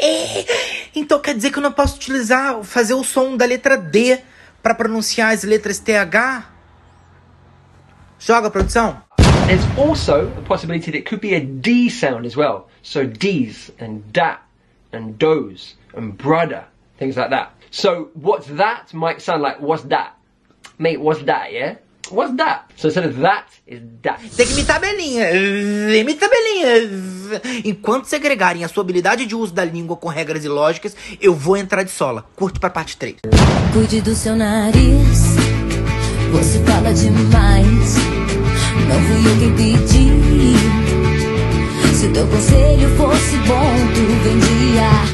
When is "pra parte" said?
32.60-32.96